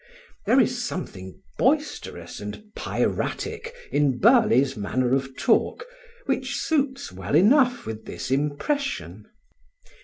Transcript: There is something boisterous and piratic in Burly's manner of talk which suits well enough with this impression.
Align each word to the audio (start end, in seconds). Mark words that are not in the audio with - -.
There 0.47 0.59
is 0.59 0.83
something 0.83 1.39
boisterous 1.59 2.39
and 2.39 2.63
piratic 2.75 3.71
in 3.91 4.17
Burly's 4.17 4.75
manner 4.75 5.13
of 5.13 5.37
talk 5.37 5.85
which 6.25 6.55
suits 6.55 7.11
well 7.11 7.35
enough 7.35 7.85
with 7.85 8.05
this 8.05 8.31
impression. 8.31 9.27